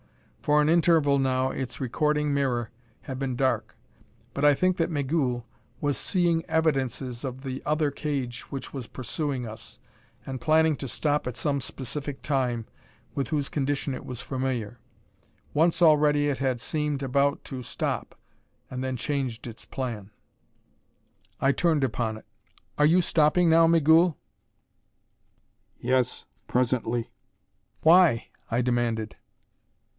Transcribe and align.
For 0.41 0.59
an 0.59 0.69
interval, 0.69 1.19
now, 1.19 1.51
its 1.51 1.79
recording 1.79 2.33
mirror 2.33 2.71
had 3.01 3.19
been 3.19 3.35
dark. 3.35 3.77
But 4.33 4.43
I 4.43 4.55
think 4.55 4.77
that 4.77 4.89
Migul 4.89 5.45
was 5.79 5.95
seeing 5.99 6.43
evidences 6.45 7.23
of 7.23 7.43
the 7.43 7.61
other 7.67 7.91
cage 7.91 8.51
which 8.51 8.73
was 8.73 8.87
pursuing 8.87 9.47
us, 9.47 9.77
and 10.25 10.41
planning 10.41 10.75
to 10.77 10.87
stop 10.87 11.27
at 11.27 11.37
some 11.37 11.61
specific 11.61 12.23
Time 12.23 12.65
with 13.13 13.27
whose 13.29 13.49
condition 13.49 13.93
it 13.93 14.03
was 14.03 14.19
familiar. 14.21 14.79
Once 15.53 15.83
already 15.83 16.29
it 16.29 16.39
had 16.39 16.59
seemed 16.59 17.03
about 17.03 17.43
to 17.45 17.61
stop, 17.61 18.19
and 18.71 18.83
then 18.83 18.97
changed 18.97 19.45
its 19.45 19.65
plan. 19.65 20.09
I 21.39 21.51
turned 21.51 21.83
upon 21.83 22.17
it. 22.17 22.25
"Are 22.79 22.87
you 22.87 23.01
stopping 23.03 23.51
now, 23.51 23.67
Migul?" 23.67 24.17
"Yes. 25.77 26.25
Presently." 26.47 27.11
"Why?" 27.83 28.29
I 28.49 28.61
demanded. 28.63 29.15